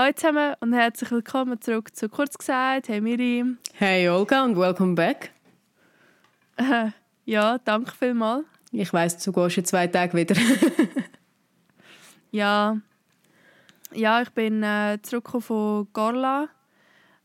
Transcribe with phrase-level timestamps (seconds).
[0.00, 2.88] Hallo zusammen und herzlich willkommen zurück zu Kurz gesagt.
[2.88, 3.44] Hey Miri.
[3.74, 5.30] Hey Olga und welcome back.
[6.56, 6.92] Äh,
[7.26, 8.46] ja, danke vielmals.
[8.72, 10.34] Ich weiss, du gehst in zwei Tagen wieder.
[12.30, 12.78] ja.
[13.92, 16.48] Ja, ich bin äh, zurückgekommen von Gorla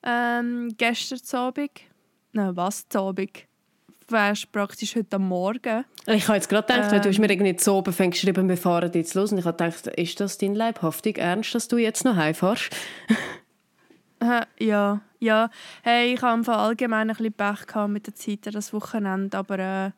[0.04, 1.71] ähm, gestern Abend.
[2.34, 3.48] Nein, was Abend?
[4.12, 5.86] Wärst praktisch heute am Morgen.
[6.08, 8.92] Ich habe jetzt gerade gedacht, ähm, du hast mir irgendwie zu oben geschrieben, wir fahren
[8.94, 9.32] jetzt los.
[9.32, 12.76] Und ich habe gedacht, ist das dein leibhaftig Ernst, dass du jetzt noch heimfährst?
[14.60, 15.50] ja, ja.
[15.84, 19.92] Hey, ich habe allgemein ein bisschen Pech gehabt mit der Zeit das Wochenende, aber äh,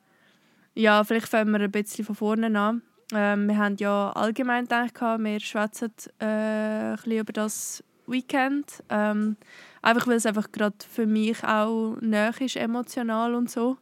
[0.73, 2.81] ja, vielleicht fangen wir ein bisschen von vorne an.
[3.13, 8.83] Ähm, wir haben ja allgemein gedacht, wir schwätzen äh, ein bisschen über das Weekend.
[8.89, 9.37] Ähm,
[9.81, 13.77] einfach weil es einfach gerade für mich auch näher ist, emotional und so.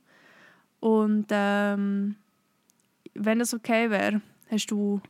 [0.85, 2.15] Und ähm,
[3.15, 4.21] wenn es okay wäre,
[4.51, 5.01] hast du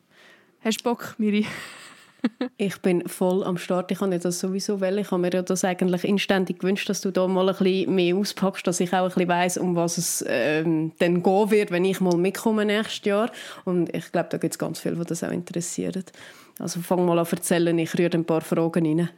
[0.61, 1.45] hast Bock, Miri?
[2.57, 3.91] ich bin voll am Start.
[3.91, 7.11] Ich habe das sowieso weil Ich habe mir ja das eigentlich inständig gewünscht, dass du
[7.11, 10.23] da mal ein bisschen mehr auspackst, dass ich auch ein bisschen weiss, um was es
[10.29, 13.29] ähm, dann gehen wird, wenn ich mal mitkomme nächstes Jahr.
[13.65, 16.13] Und ich glaube, da gibt es ganz viele, die das auch interessiert.
[16.57, 19.09] Also fang mal an zu erzählen, ich rühre ein paar Fragen rein.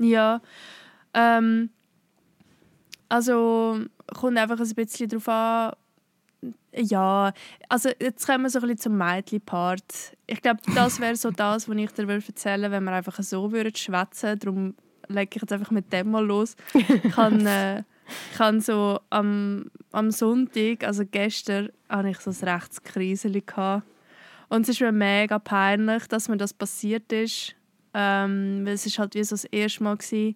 [0.00, 0.40] Ja,
[1.14, 1.70] ähm,
[3.14, 3.78] also
[4.12, 5.72] kommt einfach ein bisschen darauf an,
[6.74, 7.32] ja,
[7.68, 10.16] also jetzt kommen wir so ein bisschen zum Mädchen-Part.
[10.26, 13.52] Ich glaube, das wäre so das, was ich dir erzählen würde, wenn wir einfach so
[13.52, 14.36] würden schwätzen.
[14.40, 14.74] Darum
[15.06, 16.56] lege ich jetzt einfach mit dem mal los.
[16.74, 17.84] Ich kann, äh,
[18.36, 23.44] kann so am, am Sonntag, also gestern, hatte ich so ein Rechtskriseli
[24.48, 27.54] Und es ist mir mega peinlich, dass mir das passiert ist.
[27.96, 30.34] Ähm, weil es ist halt wie so das erste Mal war,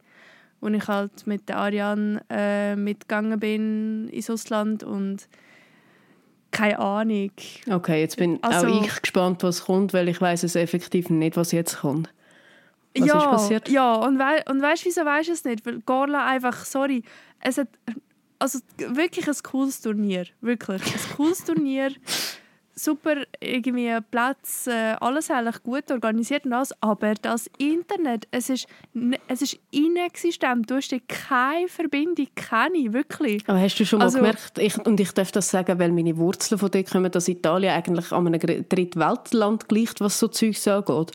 [0.60, 5.28] wo ich halt mit der Ariane äh, mitgegangen bin ins Ausland und
[6.50, 7.30] keine Ahnung.
[7.70, 11.36] Okay, jetzt bin also, auch ich gespannt, was kommt, weil ich weiß es effektiv nicht,
[11.36, 12.08] was jetzt kommt.
[12.96, 13.68] Was ja, ist passiert?
[13.68, 15.64] Ja, und, we und weißt du, wieso weißt du es nicht?
[15.66, 17.02] Weil Gorla einfach, sorry,
[17.40, 17.68] es hat
[18.38, 21.90] also wirklich ein cooles Turnier, wirklich ein cooles Turnier
[22.78, 28.66] super irgendwie Platz, äh, alles eigentlich gut organisiert und alles, aber das Internet, es ist,
[29.26, 30.70] es ist inexistent.
[30.70, 33.42] Du hast keine Verbindung, keine, wirklich.
[33.48, 36.16] Aber hast du schon mal also, gemerkt, ich, und ich darf das sagen, weil meine
[36.16, 41.12] Wurzeln von dir kommen, dass Italien eigentlich an einem Drittweltland gleicht, was so Zeugs angeht?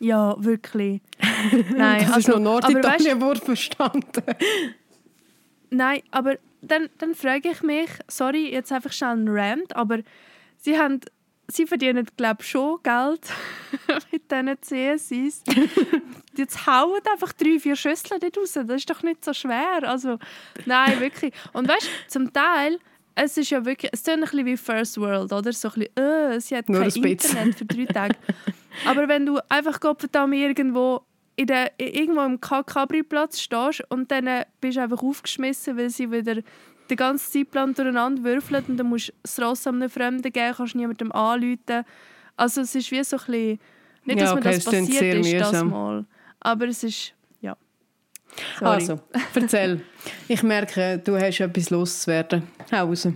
[0.00, 1.00] Ja, wirklich.
[1.76, 4.22] Nein, das also, ist noch Norditalien weißt, verstanden.
[5.70, 9.98] Nein, aber dann, dann frage ich mich, sorry, jetzt einfach schnell ein Rant, aber
[10.62, 11.00] sie haben
[11.48, 13.20] sie verdienen, glaube schon Geld
[14.12, 15.42] mit diesen CSIs.
[16.36, 18.52] Jetzt hauen einfach drei, vier Schüsseln dort raus.
[18.52, 19.82] Das ist doch nicht so schwer.
[19.82, 20.18] Also,
[20.64, 21.32] nein, wirklich.
[21.52, 22.78] Und weißt du, zum Teil,
[23.14, 25.52] es ist ja wirklich, es ist ein bisschen wie First World, oder?
[25.52, 28.16] So ein bisschen, äh, sie hat Nur kein Internet für drei Tage.
[28.86, 31.02] Aber wenn du einfach verdammt irgendwo
[31.36, 36.42] in der, irgendwo im Kabri-Platz stehst und dann bist du einfach aufgeschmissen, weil sie wieder
[36.92, 40.74] den ganzen Zeitplan durcheinander würfelt und dann musst du das Ross einem Fremden geben, kannst
[40.74, 41.84] niemandem anrufen.
[42.36, 43.58] Also es ist wie so ein bisschen,
[44.04, 46.04] nicht, dass ja, okay, mir das passiert ist, das mal,
[46.40, 47.56] aber es ist, ja.
[48.58, 48.74] Sorry.
[48.74, 49.00] Also,
[49.34, 49.80] erzähl.
[50.28, 52.42] ich merke, du hast etwas loszuwerden.
[52.72, 53.08] Hau raus.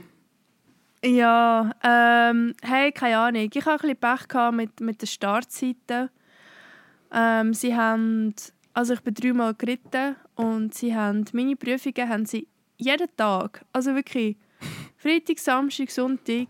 [1.04, 3.48] Ja, ähm, hey, keine Ahnung.
[3.52, 6.10] Ich hatte ein bisschen Pech mit, mit den Startzeiten.
[7.12, 8.34] Ähm, sie haben,
[8.72, 12.48] also ich bin dreimal geritten und sie haben, meine Prüfungen haben sie
[12.78, 14.36] jeden Tag, also wirklich
[14.96, 16.48] Freitag, Samstag, Sonntag,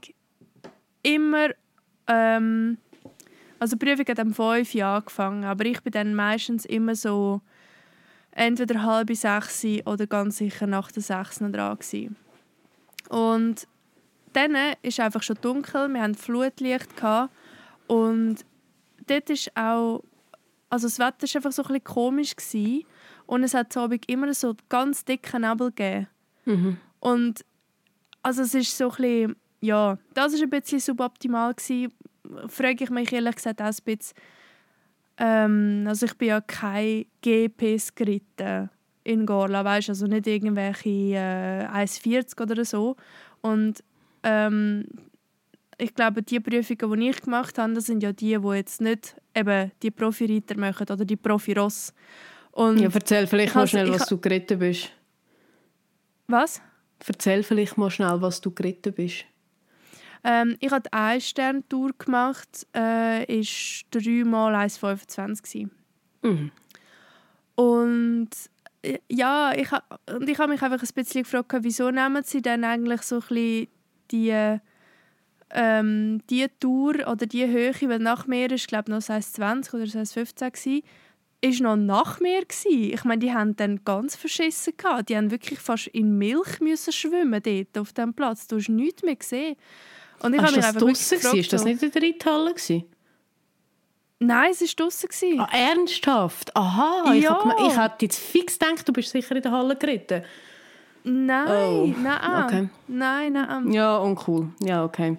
[1.03, 1.51] immer,
[2.07, 2.79] ähm,
[3.59, 7.41] also die Prüfung hat um 5 Uhr angefangen, aber ich bin dann meistens immer so
[8.33, 12.17] entweder halb sechs oder ganz sicher nach der sechs dran gewesen.
[13.09, 13.67] Und
[14.33, 17.33] dann ist einfach schon dunkel, wir hatten Flutlicht gehabt
[17.87, 18.45] und
[19.07, 20.03] dort ist auch,
[20.69, 22.85] also das Wetter war einfach so ein bisschen komisch gewesen.
[23.27, 26.09] und es hat so immer so ganz dicken Nebel gegeben.
[26.47, 26.79] Mhm.
[27.01, 27.45] Und
[28.23, 31.93] also es ist so ein bisschen, ja, das ist ein bisschen suboptimal gewesen.
[32.49, 34.17] Frage ich mich ehrlich gesagt auch ein bisschen.
[35.19, 38.71] Ähm, also ich bin ja kein GPs geritten
[39.05, 42.97] in Gorla, weißt also nicht irgendwelche äh, 1,40 oder so.
[43.41, 43.83] Und
[44.25, 44.87] ähm,
[45.79, 49.17] ich glaube, die Prüfungen, die ich gemacht habe, das sind ja die, die jetzt nicht
[49.35, 51.95] eben die Profi-Reiter machen oder die Profi-Ross.
[52.57, 54.91] Ja, erzähl vielleicht mal schnell, was du geritten bist.
[56.29, 56.61] Was?
[57.07, 59.25] Erzähl vielleicht mal schnell, was du geritten bist.
[60.25, 65.69] Ähm, ich habe eine Sterntour gemacht, äh, ist dreimal 1,25
[66.23, 66.51] mhm.
[67.55, 68.31] Und
[68.83, 69.69] äh, ja, ich,
[70.13, 73.21] und ich habe mich einfach ein bisschen gefragt, wieso nehmen sie dann eigentlich so ein
[73.21, 73.69] bisschen
[74.11, 74.59] die
[75.51, 80.53] ähm, die Tour oder die Höhe, weil nach mir ist glaube noch 20 oder 15
[80.53, 80.83] gsi,
[81.41, 82.93] ist noch nach mir gsi.
[82.95, 85.09] Ich meine, die haben dann ganz verschissen gehabt.
[85.09, 88.47] Die haben wirklich fast in Milch müssen schwimmen dort auf dem Platz.
[88.47, 89.57] Du hast nichts mehr gesehen.
[90.21, 92.55] Und ich habe mich einfach draussen gefragt, Ist das nicht in der Reithalle
[94.19, 95.41] Nein, es war draussen.
[95.41, 96.57] Ah, ernsthaft?
[96.57, 97.55] Aha, ja.
[97.59, 100.23] ich, ich hätte jetzt fix gedacht, du bist sicher in der Halle geritten.
[101.05, 101.95] Nein, oh.
[102.03, 102.69] nein, okay.
[102.89, 103.71] nein, nein.
[103.73, 104.49] Ja, uncool.
[104.61, 105.19] Ja, okay.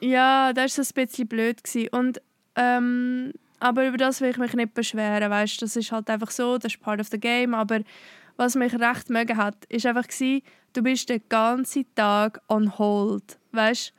[0.00, 1.62] Ja, das war ein bisschen blöd.
[1.92, 2.20] Und,
[2.56, 3.32] ähm,
[3.64, 5.30] aber über das will ich mich nicht beschweren.
[5.30, 7.54] Weißt, das ist halt einfach so, das ist part of the game.
[7.54, 7.80] Aber
[8.36, 10.42] was mich recht mögen hat, ist einfach gewesen,
[10.74, 13.38] du bist den ganzen Tag on hold.
[13.52, 13.94] Weißt?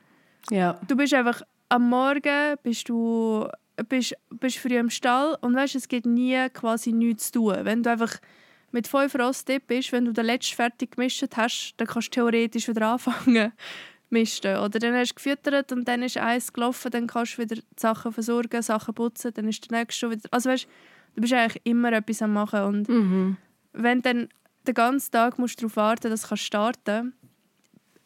[0.50, 0.78] Ja.
[0.86, 3.48] Du bist einfach am Morgen bist du
[3.88, 7.56] bist, bist früh im Stall und weißt, es gibt nie quasi nichts zu tun.
[7.62, 8.18] Wenn du einfach
[8.70, 12.68] mit fünf Rosttipp bist, wenn du den letzten fertig gemischt hast, dann kannst du theoretisch
[12.68, 13.52] wieder anfangen
[14.10, 14.56] misten.
[14.58, 17.62] Oder dann hast du gefüttert und dann ist eins gelaufen, dann kannst du wieder die
[17.76, 20.28] Sachen versorgen, Sachen putzen, dann ist der nächste schon wieder...
[20.30, 20.66] Also weißt,
[21.14, 23.36] du bist eigentlich immer etwas am machen und mhm.
[23.72, 24.28] wenn dann
[24.66, 27.14] den ganzen Tag musst darauf warten, dass du starten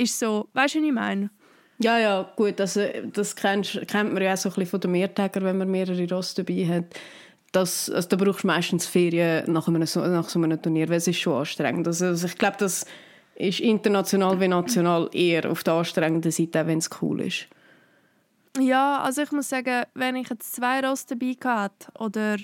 [0.01, 1.31] ist so, weißt du, was ich meine?
[1.79, 2.83] Ja, ja, gut, also,
[3.13, 6.09] das kennt, kennt man ja auch so ein bisschen von den Mehrtägern, wenn man mehrere
[6.11, 6.85] Ross dabei hat.
[7.53, 11.09] Das, also, da brauchst du meistens Ferien nach, einem, nach so einem Turnier, weil es
[11.09, 11.87] ist schon anstrengend.
[11.87, 12.85] Also, also ich glaube, das
[13.41, 17.47] ist international wie national eher auf der anstrengenden Seite, wenn es cool ist.
[18.59, 22.37] Ja, also ich muss sagen, wenn ich jetzt zwei Ross dabei hatte oder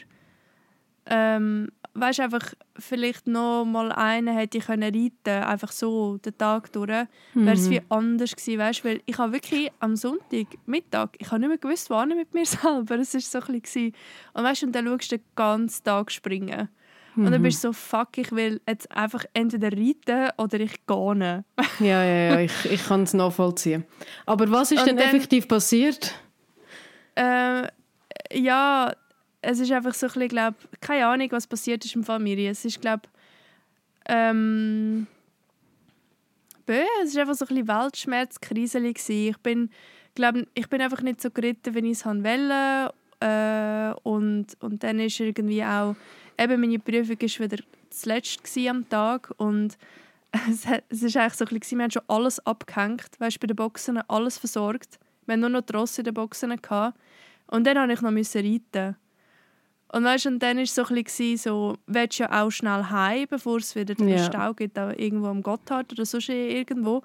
[1.06, 6.72] ähm, weißt einfach vielleicht noch mal einen hätte ich können reiten einfach so den Tag
[6.72, 7.46] durch mhm.
[7.46, 11.40] wäre es wie anders gewesen weißt weil ich habe wirklich am Sonntag Mittag ich habe
[11.40, 13.92] nicht mehr gewusst wann mit mir selber es ist so ein bisschen
[14.34, 16.69] und weißt und dann schaust du den ganzen Tag springen
[17.16, 17.26] mhm.
[17.26, 17.46] und dann mhm.
[17.46, 21.44] bist du so fuck ich will jetzt einfach entweder reiten oder ich gehe
[21.80, 23.84] ja ja ja ich, ich kann es nachvollziehen
[24.26, 26.14] aber was ist denn effektiv passiert
[27.16, 27.66] äh,
[28.32, 28.92] ja
[29.46, 32.50] es ist einfach so ein bisschen, glaub, keine Ahnung, was passiert ist im Familie.
[32.50, 33.02] Es ist, glaube
[34.08, 35.06] ähm,
[36.66, 39.70] es ist einfach so ein bisschen Weltschmerzkrise Ich bin,
[40.14, 42.92] glaub, ich bin einfach nicht so geritten, wie ich es wollte.
[43.20, 45.94] Äh, und, und dann ist irgendwie auch,
[46.38, 49.76] eben meine Prüfung war wieder zuletzt am Tag und
[50.50, 53.56] es, es ist eigentlich so ein bisschen, wir haben schon alles abgehängt, weißt, bei den
[53.56, 54.98] Boxen alles versorgt.
[55.26, 56.56] Wir hatten nur noch die Rosse in den Boxen.
[56.56, 56.98] Gehabt.
[57.48, 58.96] Und dann musste ich noch reiten.
[59.92, 62.84] Und weißt, und dann war es so ein bisschen so, willst du ja auch schnell
[62.90, 64.24] heim, bevor es wieder den ja.
[64.24, 67.02] Stau gibt, auch irgendwo am Gotthard oder so irgendwo.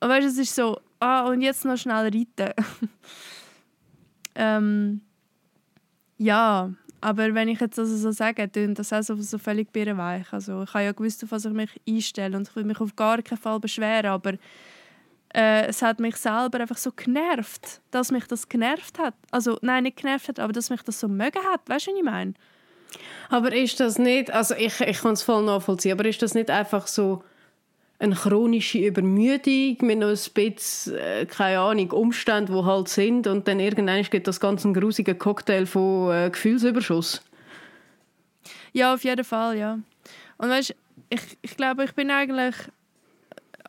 [0.00, 2.52] Und weißt, es ist so, ah, und jetzt noch schnell reiten.
[4.34, 5.00] ähm,
[6.18, 6.70] ja,
[7.00, 10.32] aber wenn ich jetzt also so sage, dann das auch so, so völlig birrenweich.
[10.32, 12.94] Also ich habe ja gewusst, auf was ich mich einstelle und ich will mich auf
[12.96, 14.34] gar keinen Fall beschweren, aber
[15.34, 19.14] äh, es hat mich selber einfach so genervt, dass mich das genervt hat.
[19.30, 21.60] Also nein, nicht genervt hat, aber dass mich das so mögen hat.
[21.66, 22.34] Weißt du, was ich meine?
[23.28, 26.50] Aber ist das nicht, also ich, ich kann es voll nachvollziehen, aber ist das nicht
[26.50, 27.22] einfach so
[28.00, 33.46] eine chronische Übermüdung mit noch ein bisschen, äh, keine Ahnung, Umständen, die halt sind und
[33.46, 37.22] dann irgendwann geht das ganze ein grusiger Cocktail von äh, Gefühlsüberschuss?
[38.72, 39.78] Ja, auf jeden Fall, ja.
[40.38, 40.74] Und weißt,
[41.10, 42.56] ich, ich glaube, ich bin eigentlich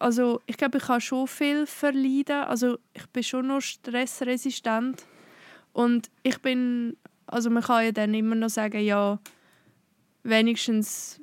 [0.01, 2.43] also ich glaube, ich kann schon viel verleiden.
[2.43, 5.05] Also ich bin schon noch stressresistent.
[5.73, 6.97] Und ich bin,
[7.27, 9.19] also man kann ja dann immer noch sagen, ja,
[10.23, 11.20] wenigstens,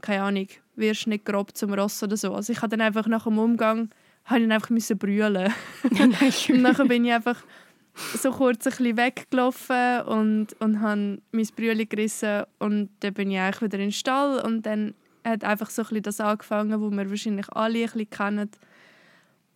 [0.00, 2.34] keine Ahnung, wirst nicht grob zum Ross oder so.
[2.34, 3.90] Also ich habe dann einfach nach dem Umgang,
[4.24, 5.52] habe ich einfach müssen brüllen.
[5.90, 7.42] und dann bin ich einfach
[7.94, 13.38] so kurz ein bisschen weggelaufen und, und habe mein Brülli gerissen und dann bin ich
[13.38, 17.08] eigentlich wieder in den Stall und dann hat einfach so ein das angefangen, wo wir
[17.08, 18.50] wahrscheinlich alle ein bisschen kennen.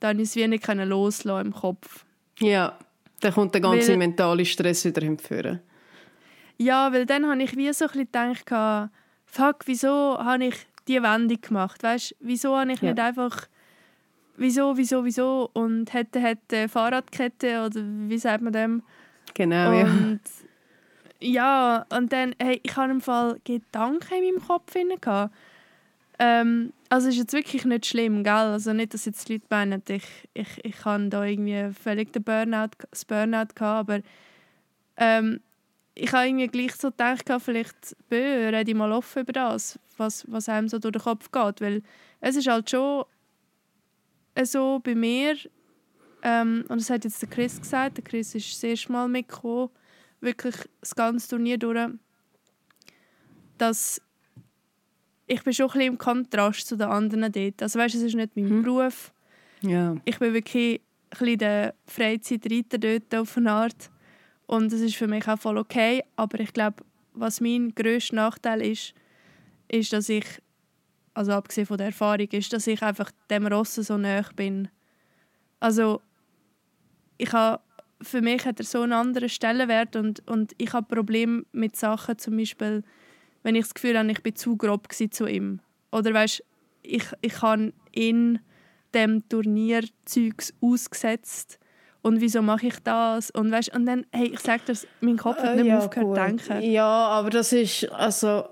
[0.00, 2.04] Dann ist es wie nicht loslassen im Kopf.
[2.38, 2.78] Ja,
[3.20, 5.60] dann kommt der ganze weil, mentale Stress wieder hinführen.
[6.58, 8.90] Ja, weil dann habe ich wie so ein bisschen gedacht,
[9.36, 11.82] fuck, wieso habe ich diese Wendung gemacht?
[11.82, 12.90] Weißt, wieso habe ich ja.
[12.90, 13.48] nicht einfach
[14.36, 18.82] wieso, wieso, wieso und hätte, hätte Fahrradkette oder wie sagt man dem?
[19.34, 20.20] Genau, und,
[21.20, 21.86] ja.
[21.86, 25.34] Ja, und dann, hey, ich habe im Fall Gedanken in meinem Kopf gehabt.
[26.18, 28.32] Ähm, also ist jetzt wirklich nicht schlimm, gell?
[28.32, 32.22] Also nicht, dass jetzt die Leute meinen, ich, ich, ich habe da irgendwie völlig den
[32.22, 34.00] Burnout, das Burnout gehabt, aber
[34.96, 35.40] ähm,
[35.96, 40.24] ich habe irgendwie gleich so gedacht, vielleicht bö, rede ich mal offen über das, was,
[40.30, 41.82] was einem so durch den Kopf geht, weil
[42.20, 43.04] es ist halt schon
[44.42, 45.36] so bei mir,
[46.22, 49.70] ähm, und das hat jetzt der Chris gesagt, der Chris ist das erste Mal mitgekommen,
[50.20, 51.90] wirklich das ganze Turnier durch,
[53.56, 54.00] dass
[55.26, 57.62] ich bin schon ein bisschen im Kontrast zu den anderen dort.
[57.62, 58.62] Also weißt, es ist nicht mein mhm.
[58.62, 59.12] Beruf.
[59.62, 59.96] Ja.
[60.04, 63.90] Ich bin wirklich bisschen der Freizeitreiter dort auf eine Art.
[64.46, 66.04] Und das ist für mich auch voll okay.
[66.16, 68.94] Aber ich glaube, was mein grösster Nachteil ist,
[69.68, 70.24] ist, dass ich,
[71.14, 74.68] also abgesehen von der Erfahrung, ist, dass ich einfach dem Ross so nahe bin.
[75.58, 76.00] Also
[77.18, 77.62] ich habe,
[78.00, 82.18] für mich hat er so einen anderen Stellenwert und, und ich habe Probleme mit Sachen,
[82.18, 82.84] zum Beispiel,
[83.42, 85.60] wenn ich das Gefühl habe, ich bin zu grob zu ihm.
[85.90, 86.44] Oder weißt,
[86.82, 88.38] ich, ich habe ihn
[88.94, 91.58] dem Turnierzeugs ausgesetzt
[92.06, 95.38] und wieso mache ich das und weißt, und dann hey ich sage das mein Kopf
[95.38, 98.44] hat nicht äh, ja, aufgehört zu denken ja aber das ist also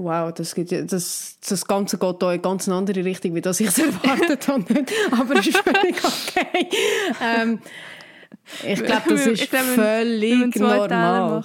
[0.00, 3.58] Wow, das, geht, das, das Ganze geht da in ganz eine andere Richtung, wie das
[3.58, 4.84] ich es erwartet habe.
[5.10, 6.68] Aber es ist völlig okay.
[7.20, 7.58] Ähm,
[8.64, 11.42] ich glaube, das ist glaub, völlig normal.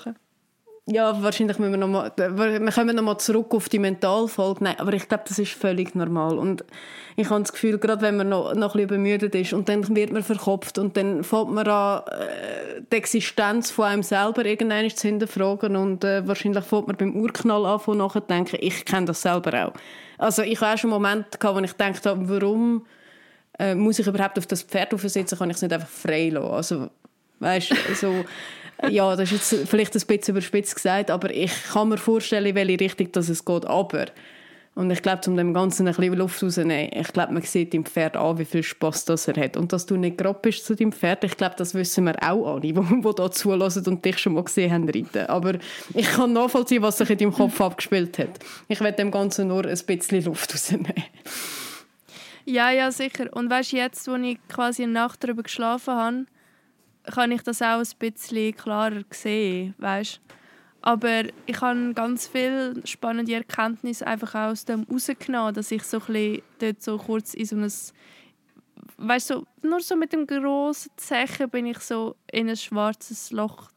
[0.85, 4.65] Ja, wahrscheinlich müssen wir noch mal, wir kommen noch mal zurück auf die Mentalfolge.
[4.65, 6.37] Nein, aber ich glaube, das ist völlig normal.
[6.37, 6.65] Und
[7.15, 9.95] ich habe das Gefühl, gerade wenn man noch, noch ein bisschen übermüdet ist und dann
[9.95, 14.89] wird man verkopft und dann fängt man an, äh, die Existenz von einem selber irgendwann
[14.89, 18.57] zu hinterfragen und äh, wahrscheinlich fängt man beim Urknall an, von nachzudenken.
[18.59, 19.73] Ich kenne das selber auch.
[20.17, 22.85] Also ich habe auch schon Momente gehabt, wo ich gedacht habe, warum
[23.57, 26.51] äh, muss ich überhaupt auf das Pferd aufsitzen, kann ich es nicht einfach frei lassen.
[26.53, 26.89] Also,
[27.39, 28.25] weißt, so
[28.89, 32.55] ja, das ist jetzt vielleicht ein bisschen überspitzt gesagt, aber ich kann mir vorstellen, in
[32.55, 33.65] welche Richtung das es geht.
[33.65, 34.05] Aber,
[34.75, 37.85] und ich glaube, um dem Ganzen ein bisschen Luft rauszunehmen, ich glaube, man sieht dem
[37.85, 39.57] Pferd an, wie viel Spass das er hat.
[39.57, 42.53] Und dass du nicht grob bist zu deinem Pferd, ich glaube, das wissen wir auch
[42.53, 45.27] alle, die, die da zulassen und dich schon mal gesehen haben reiten.
[45.27, 45.53] Aber
[45.93, 48.39] ich kann nachvollziehen, was sich in deinem Kopf abgespielt hat.
[48.67, 50.93] Ich werde dem Ganzen nur ein bisschen Luft rausnehmen.
[52.45, 53.27] Ja, ja, sicher.
[53.31, 56.25] Und weißt du, jetzt, wo ich quasi eine Nacht darüber geschlafen habe,
[57.03, 60.21] kann ich das auch ein bisschen klarer sehen, weißt?
[60.81, 66.41] Aber ich habe ganz viele spannende Erkenntnisse einfach aus dem rausgenommen, dass ich so ein
[66.59, 67.71] dort so kurz in so ein
[68.97, 73.69] weißt du, nur so mit dem grossen Zechen bin ich so in ein schwarzes Loch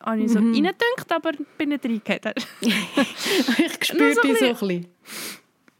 [0.00, 0.52] habe ich so mhm.
[0.52, 2.34] reingedünkt, aber bin nicht reingegangen.
[2.60, 4.86] ich spüre so dich so ein bisschen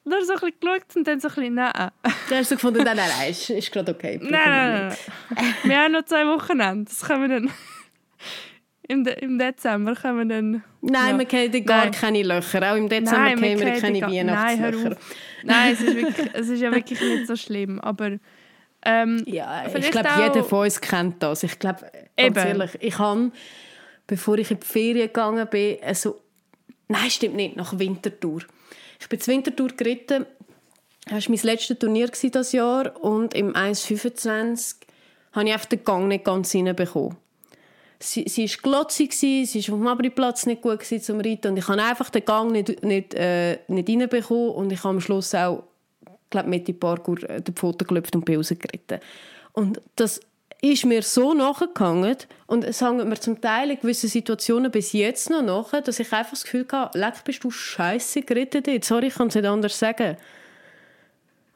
[0.06, 1.72] nur so ein bisschen geschaut und dann so ein bisschen nein.
[1.72, 1.92] Dann
[2.30, 4.18] hast du gefunden, nein, nein, nein, ist, ist gerade okay.
[4.22, 4.96] Nein, nein,
[5.34, 5.54] nein.
[5.64, 6.58] wir haben noch zwei Wochen.
[6.58, 7.50] Das können wir dann...
[8.88, 10.62] Im, De Im Dezember können wir dann...
[10.80, 11.18] Nein, ja.
[11.18, 11.90] wir kennen gar nein.
[11.90, 12.72] keine Löcher.
[12.72, 14.90] Auch im Dezember nein, kennen wir keine Weihnachtslöcher.
[14.90, 14.96] Nein,
[15.42, 17.80] nein es, ist wirklich, es ist ja wirklich nicht so schlimm.
[17.80, 18.12] Aber...
[18.84, 21.42] Ähm, ja, ich glaube, jeder von uns kennt das.
[21.42, 23.32] Ich glaube, ganz ehrlich, ich habe,
[24.06, 26.20] bevor ich in die Ferien gegangen bin, also...
[26.86, 28.42] Nein, stimmt nicht, nach Wintertour
[29.00, 30.26] ich bin zur Wintertour geritten.
[31.04, 34.76] Das war mein letztes Turnier dieses Jahr und im 1.25
[35.32, 37.16] habe ich einfach den Gang nicht ganz hineinbekommen.
[37.98, 41.68] Sie, sie war glotzig, sie war auf dem Abriplatz nicht gut zum Reiten und ich
[41.68, 45.64] habe einfach den Gang nicht, nicht, äh, nicht reinbekommen und ich habe am Schluss auch
[46.30, 49.00] glaube mit dem Parkour äh, den Pfoten gelöpft und bin rausgeritten.
[49.52, 50.20] Und das
[50.72, 55.30] ist mir so nachgegangen und es hängt mir zum Teil in gewissen Situationen bis jetzt
[55.30, 58.88] noch nach, dass ich einfach das Gefühl habe, leck, bist du scheiße gerettet jetzt.
[58.88, 60.16] Sorry, ich kann es nicht anders sagen.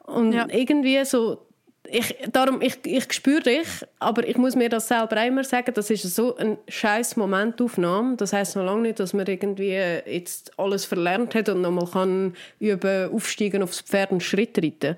[0.05, 0.47] Und ja.
[0.49, 1.45] irgendwie so,
[1.87, 3.67] ich, darum, ich, ich spüre dich,
[3.99, 8.17] aber ich muss mir das selber immer sagen, das ist so ein scheiß Momentaufnahme.
[8.17, 12.35] Das heißt noch lange nicht, dass man irgendwie jetzt alles verlernt hat und nochmal kann
[12.59, 14.95] üben, aufsteigen aufs Pferd und Schritt reiten.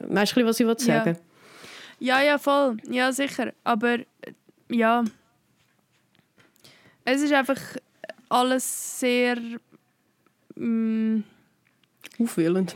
[0.00, 1.31] Weißt du, was ich sagen ja.
[2.02, 2.78] Ja, ja, voll.
[2.88, 3.52] Ja, sicher.
[3.62, 3.98] Aber
[4.68, 5.04] ja.
[7.04, 7.60] Es ist einfach
[8.28, 9.36] alles sehr.
[10.56, 11.20] Mm,
[12.18, 12.74] Aufwühlend.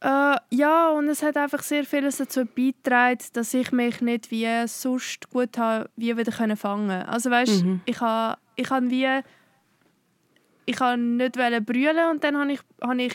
[0.00, 4.68] Äh, ja, und es hat einfach sehr vieles dazu beigetragen, dass ich mich nicht wie
[4.68, 7.02] sonst gut habe, wie wieder können fangen.
[7.08, 7.80] Also weißt, mhm.
[7.86, 9.22] ich habe ich habe wie
[10.66, 13.14] ich habe nicht brüllen und dann habe ich, habe ich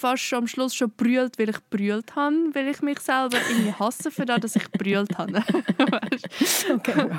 [0.00, 3.72] fast schon am Schluss schon brüllt, weil ich brüllt habe, weil ich mich selber irgendwie
[3.72, 5.42] hasse für das, dass ich brüllt habe.
[6.74, 7.10] okay.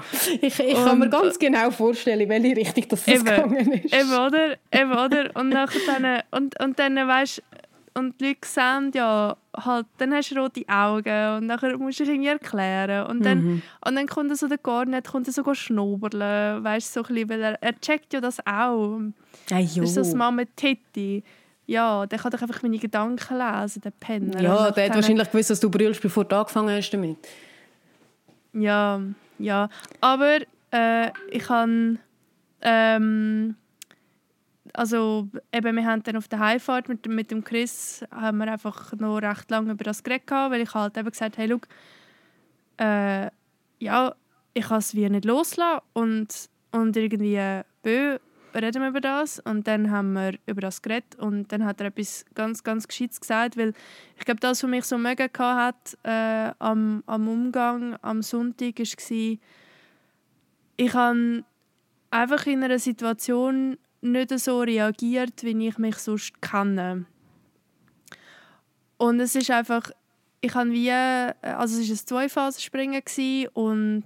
[0.41, 3.93] Ich, ich kann mir ganz genau vorstellen, welche Richtung das eben, gegangen ist.
[3.93, 4.57] Eben, oder?
[4.71, 5.29] Eben, oder?
[5.35, 7.43] Und, nachher dann, und, und dann, weißt
[7.93, 12.03] und die Leute sehen ja, halt, dann hast du rote Augen und dann musst du
[12.05, 13.07] dich irgendwie erklären.
[13.07, 13.61] Und dann, mhm.
[13.85, 17.29] und dann kommt er so der Garnet, kommt er so schnubbeln, weißt so ein bisschen,
[17.29, 19.01] weil er, er checkt ja das auch.
[19.49, 21.23] Hey, das ist das Mama Titi.
[21.71, 24.41] Ja, der kann doch einfach meine Gedanken lesen, der Penner.
[24.41, 27.17] Ja, der hat wahrscheinlich gewusst, dass du brüllst, bevor du angefangen hast damit.
[28.51, 28.99] Ja,
[29.39, 29.69] ja.
[30.01, 30.39] Aber
[30.71, 31.95] äh, ich habe...
[32.61, 33.55] Ähm,
[34.73, 38.91] also eben, wir haben dann auf der Heimfahrt mit, mit dem Chris haben wir einfach
[38.97, 43.29] noch recht lange über das geredet, weil ich halt eben gesagt hey, schau, äh,
[43.79, 44.13] ja,
[44.53, 48.19] ich kann es wie nicht loslassen und, und irgendwie, bö,
[48.53, 49.39] reden wir über das.
[49.39, 53.19] Und dann haben wir über das geredet und dann hat er etwas ganz, ganz Gescheites
[53.21, 53.73] gesagt, weil
[54.17, 59.37] ich glaube, das, was mich so mega hat äh, am, am Umgang am Sonntag, war,
[60.77, 61.43] ich habe
[62.09, 67.05] einfach in einer Situation nicht so reagiert, wie ich mich sonst kenne.
[68.97, 69.89] Und es ist einfach,
[70.41, 73.01] ich habe wie, also es war ein Zweiphasenspringen
[73.53, 74.03] und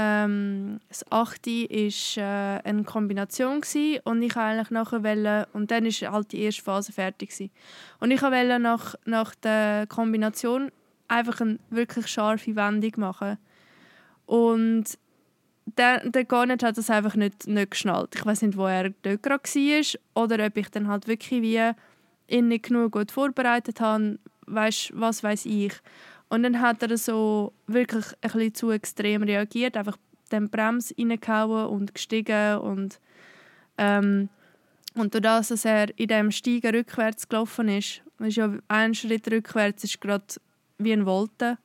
[0.00, 5.86] ähm, das achte war äh, eine Kombination gewesen, und ich eigentlich nachher wollte, und dann
[5.86, 7.50] war halt die erste Phase fertig gewesen.
[7.98, 10.70] und ich wollte nach, nach der Kombination
[11.08, 13.38] einfach eine wirklich scharfe Wendung machen
[14.26, 14.84] und
[15.76, 18.14] der, der Garnet hat das einfach nicht, nicht geschnallt.
[18.14, 21.72] Ich weiß nicht, wo er dort gerade war oder ob ich dann halt wirklich wie
[22.28, 24.18] ihn nicht genug gut vorbereitet habe.
[24.46, 25.72] Weißt, was weiß ich.
[26.28, 29.96] Und dann hat er so wirklich ein bisschen zu extrem reagiert, einfach
[30.30, 33.00] den Brems reingehauen und gestiegen und
[33.78, 34.28] ähm,
[34.94, 39.30] und durch das, dass er in dem Steigen rückwärts gelaufen ist, ist ja ein Schritt
[39.30, 40.24] rückwärts ist gerade
[40.78, 41.56] wie ein Wolte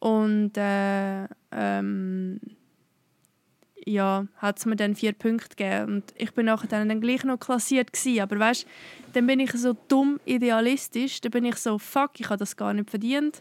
[0.00, 2.40] und äh, ähm,
[3.86, 5.94] ja, hat es mir dann vier Punkte gegeben.
[5.94, 8.20] Und ich bin nachher dann, dann gleich noch klassiert gewesen.
[8.20, 8.66] Aber weißt,
[9.12, 12.74] dann bin ich so dumm idealistisch, dann bin ich so, fuck, ich habe das gar
[12.74, 13.40] nicht verdient.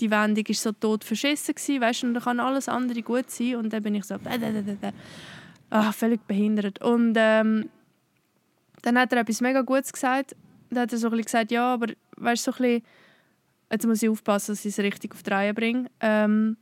[0.00, 3.56] Die Wendung war so tot verschissen gewesen, weißt, und dann kann alles andere gut sein.
[3.56, 4.16] Und dann bin ich so,
[5.70, 6.82] ah, völlig behindert.
[6.82, 7.68] Und ähm,
[8.82, 10.36] dann hat er etwas mega Gutes gesagt.
[10.70, 12.82] Dann hat er so ein gesagt, ja, aber weißt so ein bisschen,
[13.70, 15.90] jetzt muss ich aufpassen, dass ich es richtig auf die Reihe bringe.
[16.00, 16.56] Ähm,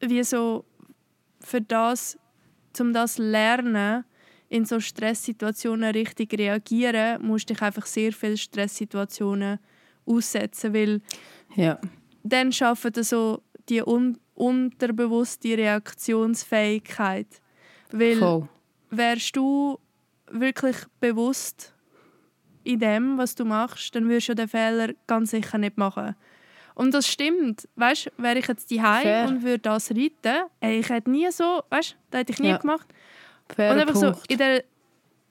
[0.00, 0.64] wie so
[1.40, 2.18] für das
[2.80, 4.04] um das lernen,
[4.48, 9.58] in so Stresssituationen richtig reagieren, musst dich einfach sehr viele Stresssituationen
[10.06, 11.00] aussetzen, weil
[11.56, 11.78] ja.
[12.24, 17.28] Dann schaffen so die un unterbewusste Reaktionsfähigkeit.
[17.92, 18.48] Weil Voll.
[18.90, 19.78] wärst du
[20.28, 21.72] wirklich bewusst
[22.64, 26.16] in dem, was du machst, dann würdest du den Fehler ganz sicher nicht machen.
[26.74, 27.68] Und das stimmt.
[27.76, 31.96] Weißt, wäre ich jetzt die und würde das reiten, ey, ich hätte nie so, weißt,
[32.10, 32.56] das hätte ich nie ja.
[32.56, 32.88] gemacht.
[33.54, 34.16] Fair und einfach Punkt.
[34.16, 34.64] so in der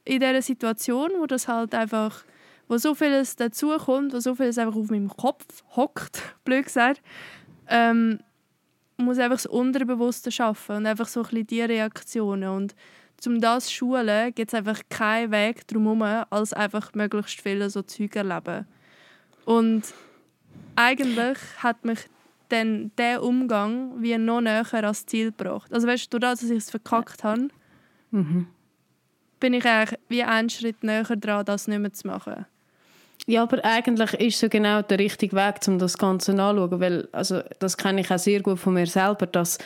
[0.06, 2.24] in dieser Situation, wo das halt einfach,
[2.68, 7.02] wo so vieles dazukommt, wo so vieles einfach auf meinem Kopf hockt, blöd gesagt,
[7.68, 8.20] ähm,
[8.98, 12.76] muss einfach das Unterbewusste schaffen und einfach so ein bisschen die Reaktionen und
[13.26, 17.82] um das zu schulen, gibt es einfach keinen Weg drumherum, als einfach möglichst viele so
[17.82, 18.68] Zeug erleben.
[19.46, 19.94] Und
[20.76, 22.00] eigentlich hat mich
[22.50, 25.74] dann der Umgang wie noch näher ans Ziel gebracht.
[25.74, 27.48] Also weißt du, dadurch, dass ich es verkackt habe,
[28.12, 28.48] mhm.
[29.40, 32.46] bin ich eigentlich wie einen Schritt näher dran, das nicht mehr zu machen.
[33.26, 37.42] Ja, aber eigentlich ist so genau der richtige Weg, um das Ganze anzuschauen, weil also,
[37.60, 39.60] das kenne ich auch sehr gut von mir selber, dass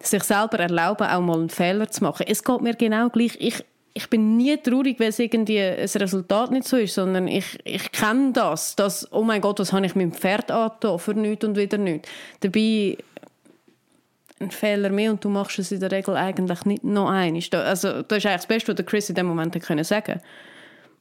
[0.00, 2.26] sich selber erlauben, auch mal einen Fehler zu machen.
[2.28, 3.36] Es geht mir genau gleich.
[3.38, 7.58] Ich, ich bin nie traurig, weil es irgendwie ein Resultat nicht so ist, sondern ich,
[7.64, 11.14] ich kenne das, dass, oh mein Gott, was habe ich mit dem Pferd angetan, für
[11.14, 12.08] nichts und wieder nichts.
[12.40, 12.96] Dabei
[14.40, 17.42] ein Fehler mehr und du machst es in der Regel eigentlich nicht noch einmal.
[17.52, 20.20] Also das ist eigentlich das Beste, was Chris in dem Moment sagen konnte.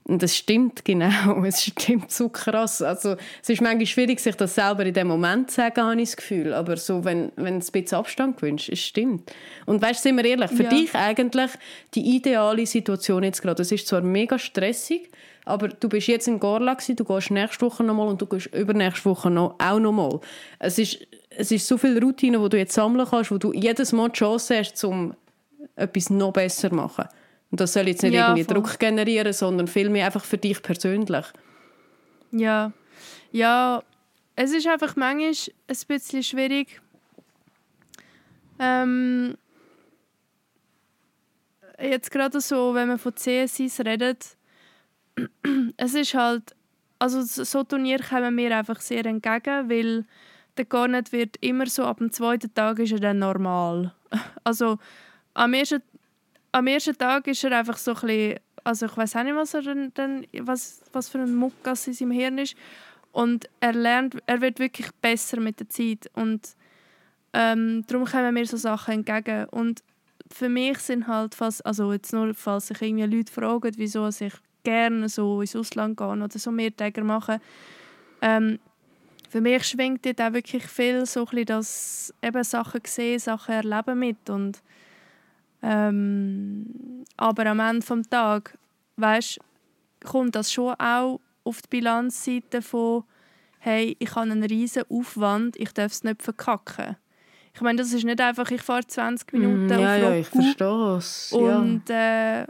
[0.05, 2.81] Und das stimmt genau, es stimmt so krass.
[2.81, 6.09] Also, es ist manchmal schwierig, sich das selber in dem Moment zu sagen, habe ich
[6.09, 6.53] das Gefühl.
[6.53, 9.31] Aber so, wenn, wenn es ein bisschen Abstand gewünscht, es stimmt.
[9.65, 10.69] Und weißt, du, sind wir ehrlich, für ja.
[10.69, 11.51] dich eigentlich
[11.93, 13.61] die ideale Situation jetzt gerade.
[13.61, 15.09] Es ist zwar mega stressig,
[15.45, 19.05] aber du bist jetzt in Gorla du gehst nächste Woche nochmal und du gehst übernächste
[19.05, 20.19] Woche noch, auch nochmal.
[20.59, 23.93] Es ist, es ist so viel Routine, die du jetzt sammeln kannst, wo du jedes
[23.93, 25.13] Mal die Chance hast, um
[25.75, 27.05] etwas noch besser zu machen.
[27.53, 28.55] Und das soll jetzt nicht ja, irgendwie voll.
[28.55, 31.23] Druck generieren, sondern vielmehr einfach für dich persönlich.
[32.31, 32.71] Ja,
[33.31, 33.83] ja,
[34.35, 36.81] es ist einfach manchmal ein bisschen schwierig.
[38.57, 39.37] Ähm,
[41.79, 44.35] jetzt gerade so, wenn man von CSIs redet,
[45.77, 46.55] es ist halt,
[46.97, 50.05] also so Turnier kommen mir einfach sehr entgegen, weil
[50.57, 53.93] der Garnet wird immer so ab dem zweiten Tag ist er dann normal.
[54.43, 54.79] Also
[55.35, 55.83] am ersten
[56.53, 59.53] am ersten Tag ist er einfach so ein bisschen, also ich weiß auch nicht, was,
[59.55, 62.55] er dann, was, was für ein Muckas in seinem Hirn ist.
[63.11, 66.09] Und er lernt, er wird wirklich besser mit der Zeit.
[66.13, 66.55] Und
[67.33, 69.45] ähm, darum kommen mir so Sachen entgegen.
[69.49, 69.83] Und
[70.31, 74.33] für mich sind halt fast, also jetzt nur, falls sich irgendwie Leute fragen, wieso ich
[74.63, 77.41] gerne so ins Ausland gehe oder so mehr Tage mache,
[78.21, 78.59] ähm,
[79.29, 83.55] für mich schwingt dort auch wirklich viel so ein bisschen das eben Sachen sehen, Sachen
[83.55, 84.61] erleben mit und
[85.63, 88.53] ähm, aber am Ende des Tages,
[88.97, 89.39] weißt,
[90.03, 93.03] kommt das schon auch auf die Bilanzseite von
[93.63, 96.97] hey, ich habe einen riesen Aufwand, ich darf es nicht verkacken.
[97.55, 100.27] Ich meine, das ist nicht einfach, ich fahre 20 Minuten mm, ja, auf Ja, ich
[100.27, 101.31] verstehe es.
[101.31, 102.45] Und äh,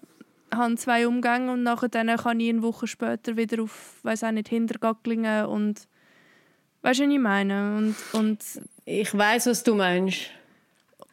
[0.52, 4.32] habe zwei Umgänge und nachher dann kann ich eine Woche später wieder auf, weiß auch
[4.32, 5.88] nicht, Hintergacklingen und
[6.82, 7.78] weißt du, was ich meine?
[7.78, 8.40] Und, und,
[8.86, 10.32] Ich weiß, was du meinst.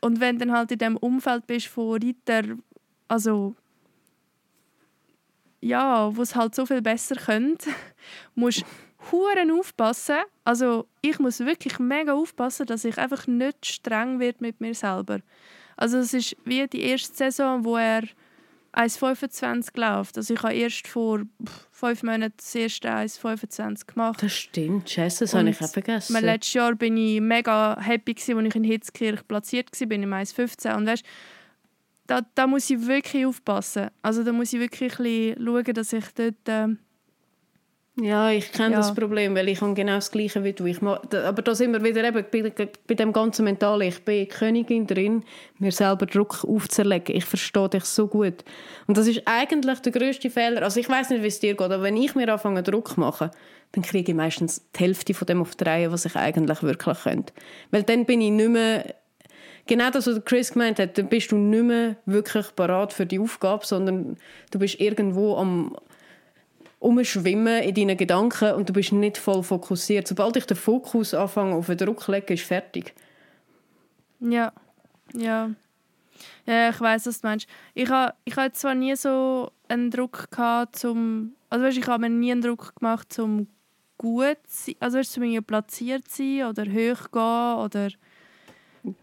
[0.01, 2.57] Und wenn du dann halt in dem Umfeld bist von Reiter,
[3.09, 3.55] also
[5.61, 7.71] ja, wo es halt so viel besser könnte,
[8.35, 8.65] musst
[9.11, 10.21] Huren aufpassen.
[10.45, 15.21] Also ich muss wirklich mega aufpassen, dass ich einfach nicht streng wird mit mir selber.
[15.77, 18.03] Also es ist wie die erste Saison, wo er
[18.73, 20.17] 1,25 läuft.
[20.17, 21.23] Also ich habe erst vor
[21.71, 24.23] fünf Monaten das erste 1,25 gemacht.
[24.23, 26.13] Das stimmt, Scheiße, das Und habe ich auch vergessen.
[26.13, 30.03] Mein letztes Jahr bin ich mega happy, gewesen, als ich in Hitzkirch platziert war, bin
[30.03, 30.77] im 1,15.
[30.77, 31.05] Und weißt,
[32.07, 33.89] da, da muss ich wirklich aufpassen.
[34.03, 36.37] Also da muss ich wirklich ein bisschen schauen, dass ich dort...
[36.47, 36.79] ähm,
[38.03, 38.77] Ja, ich kenne Ja.
[38.79, 40.65] das Problem, weil ich habe genau das Gleiche wie du.
[40.65, 43.89] Ich ma- da- aber da sind wir wieder eben bei, bei dem ganzen Mentalen.
[43.89, 45.23] Ich bin Königin drin,
[45.59, 47.15] mir selber Druck aufzuerlegen.
[47.15, 48.45] Ich verstehe dich so gut.
[48.87, 50.63] Und das ist eigentlich der grösste Fehler.
[50.63, 53.01] Also ich weiß nicht, wie es dir geht, aber wenn ich mir anfange, Druck zu
[53.01, 53.31] machen,
[53.73, 56.99] dann kriege ich meistens die Hälfte von dem auf die Reihe, was ich eigentlich wirklich
[57.03, 57.33] könnte.
[57.71, 58.95] Weil dann bin ich nicht mehr...
[59.67, 63.21] Genau das, was Chris gemeint hat, dann bist du nicht mehr wirklich parat für die
[63.21, 64.17] Aufgabe, sondern
[64.51, 65.77] du bist irgendwo am
[66.81, 70.09] umschwimmen in deinen Gedanken und du bist nicht voll fokussiert.
[70.09, 72.95] Sobald ich den Fokus anfange auf den Druck zu legen, ist fertig.
[74.19, 74.53] Ja,
[75.15, 75.51] ja.
[76.47, 77.47] Ja, ich weiß, was du meinst.
[77.75, 82.09] Ich habe ich ha zwar nie so einen Druck gehabt, zum, also weißt, ich habe
[82.09, 83.47] mir nie einen Druck gemacht, zum
[83.99, 87.89] gut zu sein, also weißt, zum platziert zu sein oder hoch gehen oder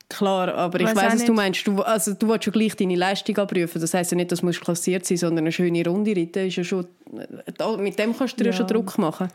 [0.09, 1.67] Klar, aber ich weiß, was du meinst.
[1.67, 3.79] Du, also, du willst ja gleich deine Leistung abprüfen.
[3.79, 6.63] Das heisst ja nicht, dass du klassiert sein sondern eine schöne Runde reiten ist ja
[6.63, 6.87] schon...
[7.57, 8.57] da- Mit dem kannst du dir ja Ja.
[8.57, 9.27] schon Druck machen.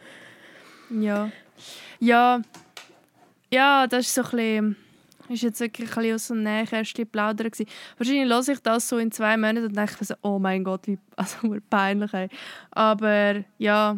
[0.90, 1.30] ja.
[2.00, 2.42] Ja,
[3.52, 4.76] ja, das ist so ein bisschen,
[5.28, 7.68] ist jetzt wirklich ein bisschen aus dem Nähkästchen plaudern gewesen.
[7.96, 10.80] Wahrscheinlich höre ich das so in zwei Monaten und denke mir so, oh mein Gott,
[10.88, 11.36] wie also,
[11.70, 12.12] peinlich.
[12.12, 12.28] Ey.
[12.72, 13.96] Aber ja,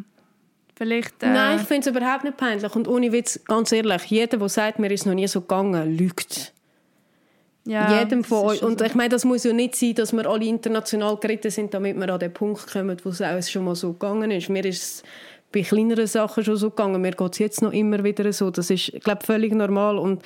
[0.74, 1.22] vielleicht...
[1.22, 2.74] Äh, Nein, ich finde es überhaupt nicht peinlich.
[2.74, 6.52] Und ohne Witz, ganz ehrlich, jeder, der sagt, mir ist noch nie so gegangen, lügt.
[7.64, 8.62] ja, Jedem von euch.
[8.62, 8.84] Und so.
[8.84, 12.08] ich meine, das muss ja nicht sein, dass wir alle international geritten sind, damit wir
[12.08, 14.48] an den Punkt kommen, wo es auch schon mal so gegangen ist.
[14.48, 15.02] Mir ist es
[15.52, 17.00] bei kleineren Sachen schon so gegangen.
[17.00, 18.50] Mir geht es jetzt noch immer wieder so.
[18.50, 19.98] Das ist, ich glaube, völlig normal.
[19.98, 20.22] Und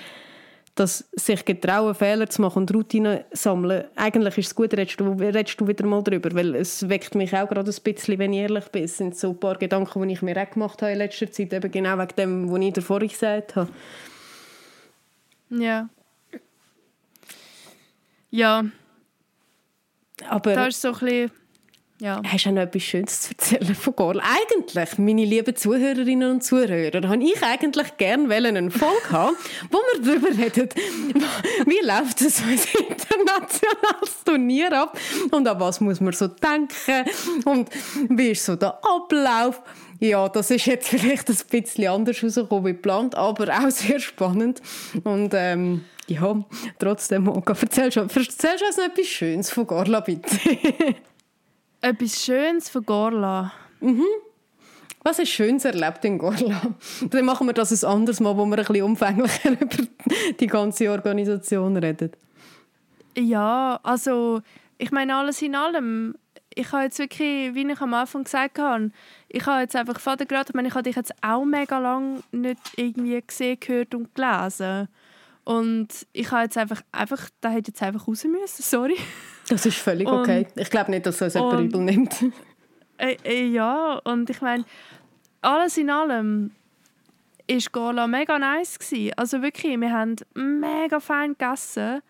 [0.78, 5.10] dass sich getrauen, Fehler zu machen und Routinen sammeln, eigentlich ist es gut, redest du,
[5.12, 8.40] redest du wieder mal drüber, weil es weckt mich auch gerade ein bisschen, wenn ich
[8.40, 8.84] ehrlich bin.
[8.84, 11.52] Es sind so ein paar Gedanken, die ich mir auch gemacht habe in letzter Zeit,
[11.52, 13.70] eben genau wegen dem, was ich davor gesagt habe.
[15.50, 15.88] Ja.
[18.30, 18.64] Ja,
[20.28, 21.30] Aber da ist so ein bisschen...
[22.00, 22.22] Ja.
[22.24, 24.20] Hast du auch noch etwas Schönes zu erzählen von Gorl?
[24.20, 29.36] Eigentlich, meine lieben Zuhörerinnen und Zuhörer, habe ich eigentlich gerne einen Folge haben,
[29.70, 30.68] wo wir darüber reden,
[31.66, 32.52] wie läuft so ein
[32.88, 34.96] internationales Turnier ab
[35.32, 37.10] und an was muss man so denken
[37.44, 37.68] und
[38.10, 39.60] wie ist so der Ablauf.
[39.98, 44.62] Ja, das ist jetzt vielleicht ein bisschen anders rausgekommen wie geplant, aber auch sehr spannend.
[45.02, 46.44] Und ähm, ja,
[46.78, 48.16] trotzdem, du erzählst du uns
[48.76, 50.38] noch etwas Schönes von Gorla, bitte?
[51.80, 53.52] Etwas Schönes von Gorla.
[55.04, 56.60] Was ist Schönes erlebt in Gorla?
[57.10, 59.76] Dann machen wir das ein anderes Mal, wo wir ein bisschen umfänglicher über
[60.38, 62.12] die ganze Organisation reden.
[63.16, 64.42] Ja, also
[64.76, 66.14] ich meine alles in allem.
[66.54, 68.90] Ich habe jetzt wirklich, wie ich am Anfang gesagt habe,
[69.28, 72.22] ich habe jetzt einfach Vater gerade, ich meine, ich habe dich jetzt auch mega lang
[72.32, 74.88] nicht irgendwie gesehen, gehört und gelesen.
[75.48, 78.98] Und ich habe jetzt einfach, einfach, da hätte jetzt einfach raus müssen, sorry.
[79.48, 80.46] Das ist völlig Und- okay.
[80.56, 82.14] Ich glaube nicht, dass das jemand und- übel nimmt.
[83.00, 84.64] Äh, äh, ja, und ich meine,
[85.40, 86.50] alles in allem
[87.46, 89.12] ist Gola mega nice gewesen.
[89.16, 92.02] Also wirklich, wir haben mega fein gegessen.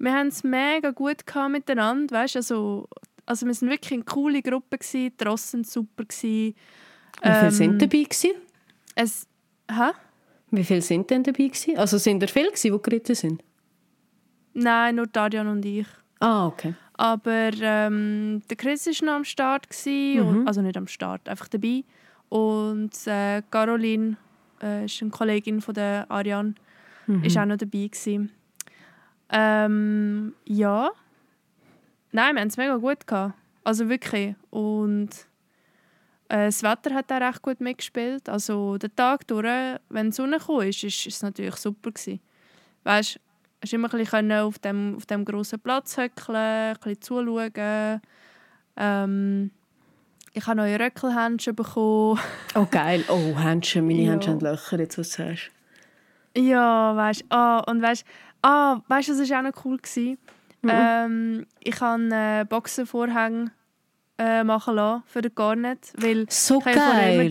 [0.00, 2.34] Wir haben es mega gut gehabt miteinander, weißt?
[2.34, 2.88] Also,
[3.24, 5.12] also wir sind wirklich eine coole Gruppe gewesen.
[5.16, 6.22] Die super gewesen.
[6.22, 6.54] Wie
[7.22, 8.32] viele Ähm, sind dabei gewesen?
[8.96, 9.28] Es,
[9.70, 9.92] hä?
[10.56, 11.76] Wie viele sind denn dabei gewesen?
[11.76, 13.42] Also sind da viele gewesen, die geritten sind?
[14.52, 15.86] Nein, nur Dadian und ich.
[16.20, 16.74] Ah, okay.
[16.94, 19.68] Aber ähm, der Chris war noch am Start.
[19.68, 21.82] Gewesen, und, also nicht am Start, einfach dabei.
[22.28, 24.16] Und äh, Caroline,
[24.62, 26.54] äh, ist eine Kollegin von der Ariane,
[27.22, 27.88] ist auch noch dabei.
[27.88, 28.30] Gewesen.
[29.30, 30.90] Ähm, ja.
[32.12, 33.34] Nein, wir haben es mega gut gehabt.
[33.64, 34.36] Also wirklich.
[34.50, 35.10] Und
[36.28, 38.28] äh, das Wetter hat auch recht gut mitgespielt.
[38.28, 42.20] Also der Tag durch, wenn die Sonne kam, ist, ist, ist es natürlich super gewesen.
[42.84, 43.20] Weißt,
[43.62, 48.00] hast immer ein bisschen auf dem, auf dem grossen Platz hückeln, ein bisschen zuschauen.
[48.76, 49.50] Ähm,
[50.32, 52.18] ich habe neue Röckelhändchen bekommen.
[52.54, 53.04] Oh, geil.
[53.08, 54.12] Oh, Händchen, meine Ja.
[54.12, 55.50] Händchen haben Löcher, jetzt was du sagst.
[56.36, 58.04] Ja, weißt ah, und weißt
[58.42, 59.78] ah, weißt, das war auch noch cool.
[59.78, 60.18] Gewesen.
[60.62, 60.70] Mhm.
[60.72, 63.52] Ähm, ich habe äh, Boxenvorhänge
[64.18, 65.92] äh, machen lassen für den Garnet.
[65.96, 67.22] Weil So ich habe ja vorher immer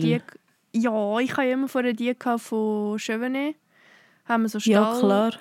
[0.72, 3.56] Die, ja, ich habe ja immer vorher die von Chevenet.
[4.26, 5.32] Haben wir so Ja, Stall klar.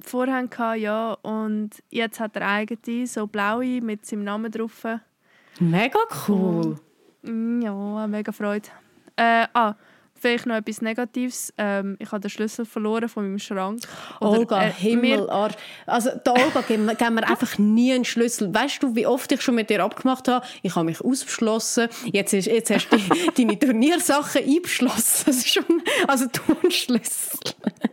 [0.00, 1.12] vorher gehabt, ja.
[1.22, 4.84] Und jetzt hat er eigene, so blaue mit seinem Namen drauf.
[5.60, 6.76] Mega cool.
[7.22, 8.68] Mm, Ja, mega Freude.
[9.16, 9.74] Äh, ah,
[10.22, 11.52] vielleicht noch etwas Negatives.
[11.58, 13.82] Ähm, ich habe den Schlüssel verloren von meinem Schrank.
[14.20, 15.54] Oder, Olga, äh, Himmel, Arsch.
[15.86, 18.54] Also, der Olga geben wir, geben wir einfach nie einen Schlüssel.
[18.54, 20.46] Weißt du, wie oft ich schon mit dir abgemacht habe?
[20.62, 21.88] Ich habe mich ausgeschlossen.
[22.12, 22.96] Jetzt, ist, jetzt hast du
[23.36, 25.24] deine Turniersachen eingeschlossen.
[25.26, 25.64] Das ist schon,
[26.06, 27.38] also du einen Schlüssel.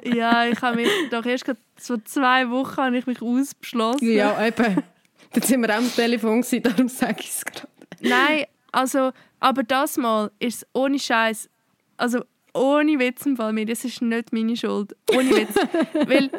[0.04, 4.12] Ja, ich habe mich doch erst vor zwei Wochen habe ich mich ausbeschlossen.
[4.12, 4.84] Ja, eben.
[5.32, 7.68] Dann sind wir auch am Telefon, gewesen, darum sage ich es gerade.
[8.02, 11.50] Nein, also, aber das Mal ist es ohne Scheiß,
[12.00, 12.22] also
[12.54, 14.96] ohne Witz im Fall mir, das ist nicht meine Schuld.
[15.14, 15.56] Ohne Witz.
[16.08, 16.30] Weil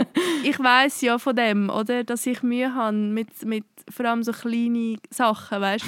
[0.43, 4.33] ich weiß ja von dem, oder, dass ich Mühe habe mit, mit vor allem so
[4.33, 5.85] kleinen Sachen, weißt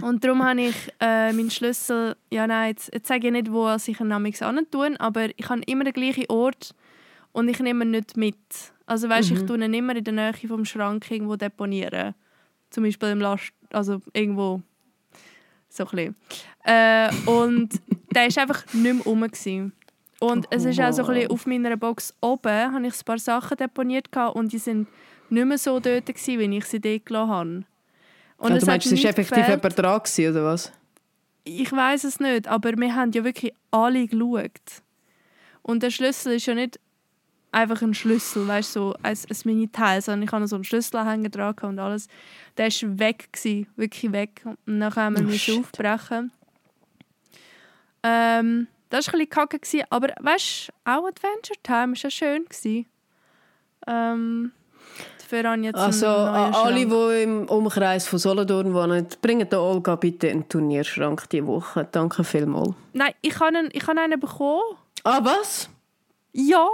[0.00, 3.68] Und darum habe ich äh, meinen Schlüssel, ja nein, jetzt, jetzt sage ich nicht, wo
[3.74, 6.74] ich ihn namens tun, aber ich habe immer den gleichen Ort
[7.32, 8.36] und ich nehme ihn nicht mit.
[8.86, 12.14] Also weißt, ich tue ihn immer in der Nähe vom Schrank irgendwo deponieren.
[12.70, 14.62] Zum Beispiel im Last, also irgendwo
[15.74, 16.14] so ein.
[16.64, 17.80] Äh, und
[18.14, 19.22] der war einfach nicht mehr rum.
[19.22, 19.72] Gewesen.
[20.20, 23.18] Und es ist auch so ein bisschen auf meiner Box oben, habe ich ein paar
[23.18, 24.86] Sachen deponiert und die sind
[25.30, 27.64] nicht mehr so dort gewesen, wie ich sie dort gelassen habe.
[28.38, 30.72] Und Ja, es du meinst, es war effektiv jemand dran gewesen, oder was?
[31.44, 34.82] Ich weiß es nicht, aber wir haben ja wirklich alle geschaut.
[35.62, 36.78] Und der Schlüssel ist ja nicht
[37.52, 41.28] einfach ein Schlüssel, weißt du, so ein, ein Mini-Teil, sondern ich hatte so einen Schlüsselanhänger
[41.28, 42.08] dran und alles.
[42.56, 44.42] Der war weg, gewesen, wirklich weg.
[44.66, 45.58] Und dann haben wir Oh, shit.
[45.58, 46.32] aufbrechen.
[48.02, 52.10] Ähm, das war ein bisschen kacke, gewesen, aber weißt du, auch Adventure Time war ja
[52.10, 52.44] schön.
[52.44, 52.86] Gewesen.
[53.86, 54.52] Ähm,
[55.18, 59.60] dafür habe ich jetzt Also, einen alle, die im Umkreis von Solothurn wohnen, bringen der
[59.60, 61.86] Olga bitte einen Turnierschrank diese Woche.
[61.90, 62.74] Danke vielmals.
[62.92, 64.62] Nein, ich habe einen, ich habe einen bekommen.
[65.04, 65.68] Ah, was?
[66.32, 66.66] Ja!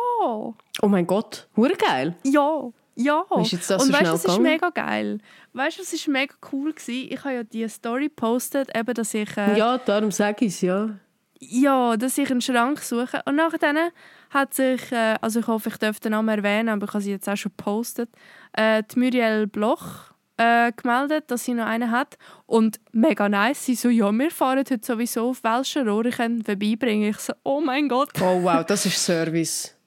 [0.82, 2.14] Oh mein Gott, hure geil.
[2.24, 3.24] Ja, ja.
[3.40, 5.18] Ist jetzt das und so weißt, schnell das ist mega geil.
[5.52, 7.12] Weißt du, was ist mega cool gewesen?
[7.12, 9.56] Ich habe ja die Story gepostet, eben, dass ich äh, ja.
[9.56, 11.96] Ja, darum sage ich es, ja.
[11.96, 13.22] dass ich einen Schrank suche.
[13.24, 13.92] Und nachher
[14.30, 17.12] hat sich, äh, also ich hoffe, ich darf den Namen erwähnen, aber ich habe sie
[17.12, 18.10] jetzt auch schon gepostet,
[18.52, 22.16] äh, die Muriel Bloch äh, gemeldet, dass sie noch einen hat.
[22.46, 23.64] Und mega nice.
[23.64, 27.10] Sie so, ja, wir fahren heute sowieso auf welcher Rohr ich vorbeibringen.
[27.10, 28.10] Ich so, oh mein Gott.
[28.20, 29.77] Oh wow, das ist Service.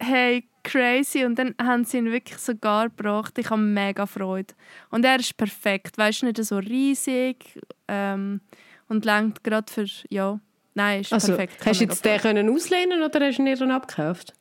[0.00, 1.24] Hey, crazy.
[1.24, 3.38] Und dann haben sie ihn wirklich sogar gebracht.
[3.38, 4.54] Ich habe mega Freude.
[4.90, 5.96] Und er ist perfekt.
[5.98, 8.40] Weißt du, nicht so riesig ähm,
[8.88, 10.38] und langt gerade für, ja,
[10.74, 11.64] nein, ist Also, perfekt.
[11.64, 14.34] Hast du jetzt den können auslehnen oder hast du ihn dann abgekauft?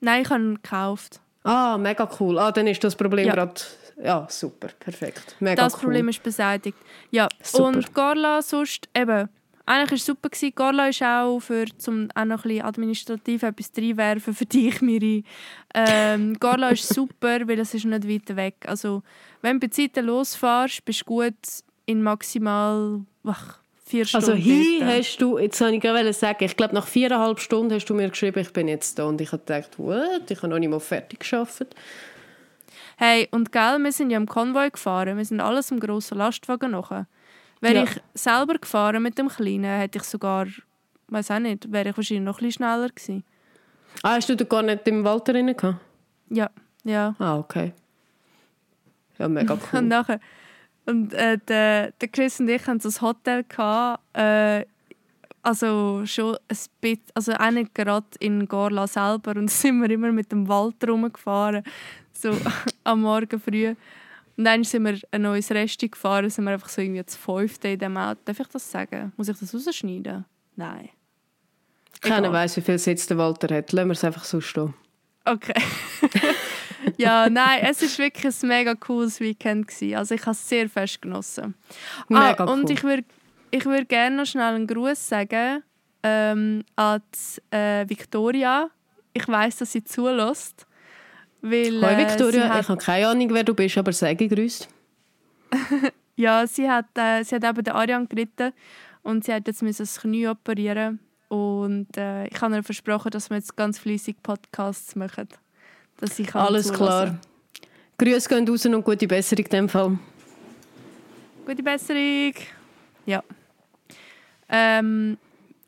[0.00, 1.20] Nein, ich habe ihn gekauft.
[1.44, 2.38] Ah, mega cool.
[2.38, 3.34] Ah, dann ist das Problem Ja.
[3.34, 3.54] gerade...
[4.02, 5.36] Ja, super, perfekt.
[5.38, 5.80] Mega das cool.
[5.82, 6.76] Problem ist beseitigt.
[7.12, 7.64] Ja, Super.
[7.66, 9.28] und Carla sonst, eben,
[9.66, 10.28] eigentlich war es super.
[10.28, 10.54] Gewesen.
[10.54, 15.24] Carla ist auch für, zum auch noch ein bisschen administrativ etwas reinwerfen für dich, Miri.
[15.74, 18.56] Ähm, Carla ist super, weil es ist nicht weit weg.
[18.66, 19.02] Also,
[19.42, 21.34] wenn du bei Zeiten losfährst, bist du gut
[21.86, 26.56] in maximal ach, vier Stunden Also hier hast du, jetzt wollte ich gerade sagen, ich
[26.56, 29.42] glaube nach viereinhalb Stunden hast du mir geschrieben, ich bin jetzt da und ich habe
[29.44, 30.30] gedacht, what?
[30.30, 31.74] Ich habe noch nicht mal fertig geschafft.
[32.96, 35.16] Hey, und gell, wir sind ja im Konvoi gefahren.
[35.16, 37.06] Wir sind alles im grossen Lastwagen nachher.
[37.64, 37.82] Wäre Ja.
[37.84, 40.46] ich selber gefahren mit dem Kleinen, hätte ich sogar,
[41.08, 43.24] weiß auch nicht, wäre ich wahrscheinlich noch ein bisschen schneller gewesen.
[44.02, 45.78] Ah, hast du da gar nicht im Wald drin gehabt?
[46.30, 46.50] Ja,
[46.84, 47.14] ja.
[47.18, 47.72] Ah, okay.
[49.18, 49.82] Ja, mega Und cool.
[49.82, 50.20] nachher,
[50.86, 54.64] und äh, der, der Chris und ich hatten so ein Hotel gehabt, äh,
[55.42, 60.10] also schon ein bisschen, also auch nicht gerade in Gorla selber und sind wir immer
[60.12, 61.62] mit dem Wald rumgefahren,
[62.12, 62.36] so
[62.84, 63.74] am Morgen früh.
[64.36, 67.68] Und dann sind wir ein neues Resti gefahren, sind wir einfach so irgendwie zu fünfte
[67.68, 68.20] in dem Auto.
[68.24, 69.12] Darf ich das sagen?
[69.16, 70.24] Muss ich das rausschneiden?
[70.56, 70.90] Nein.
[72.00, 73.72] Keiner weiß, wie viel Sitz der Walter hat.
[73.72, 74.74] Lassen wir es einfach so stehen.
[75.24, 75.54] Okay.
[76.98, 79.68] ja, nein, es war wirklich ein mega cooles Weekend.
[79.68, 79.96] Gewesen.
[79.96, 81.54] Also ich habe es sehr fest genossen.
[82.08, 82.70] Mega ah, und cool.
[82.72, 83.04] ich würde
[83.50, 85.62] ich würd gerne noch schnell einen Gruß sagen
[86.02, 88.68] ähm, an die, äh, Victoria.
[89.12, 90.66] Ich weiß, dass sie zulässt.
[91.46, 94.68] Weil, Hoi äh, Victoria, hat, ich habe keine Ahnung, wer du bist, aber sage grüßt.
[96.16, 98.52] Ja, sie hat, äh, sie hat eben den Arian geritten
[99.02, 103.30] und sie hat jetzt müssen das Knie operieren und äh, ich habe ihr versprochen, dass
[103.30, 105.26] wir jetzt ganz fleissig Podcasts machen.
[105.96, 106.76] Dass ich Alles zulassen.
[106.86, 107.18] klar.
[107.98, 109.98] Grüße gehen raus und gute Besserung in dem Fall.
[111.44, 112.34] Gute Besserung.
[113.06, 113.24] Ja.
[114.48, 115.18] Ähm,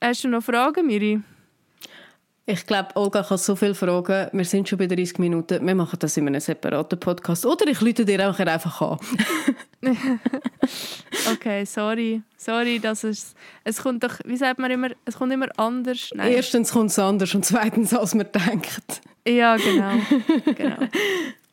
[0.01, 1.21] hast du noch Fragen, Miri?
[2.49, 4.29] Ich glaube, Olga kann so viel fragen.
[4.33, 5.67] Wir sind schon bei 30 Minuten.
[5.67, 7.45] Wir machen das in einem separaten Podcast.
[7.45, 8.99] Oder ich lüte dir auch einfach an.
[11.33, 12.23] okay, sorry.
[12.37, 13.35] Sorry, dass es...
[13.65, 14.21] Es kommt doch...
[14.25, 14.91] Wie sagt man immer?
[15.05, 16.11] Es kommt immer anders.
[16.15, 16.35] Nein.
[16.35, 19.01] Erstens kommt es anders und zweitens, als man denkt.
[19.27, 19.95] Ja, genau.
[20.55, 20.77] genau.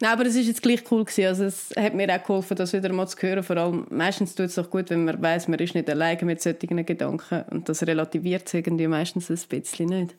[0.00, 1.04] Nein, aber es war jetzt gleich cool.
[1.04, 1.26] Gewesen.
[1.26, 3.42] Also es hat mir auch geholfen, das wieder mal zu hören.
[3.42, 6.40] Vor allem, meistens tut es auch gut, wenn man weiß, man ist nicht alleine mit
[6.40, 7.44] solchen Gedanken.
[7.50, 10.14] Und das relativiert es irgendwie meistens ein bisschen nicht.